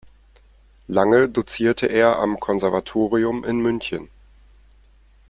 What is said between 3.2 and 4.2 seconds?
in München.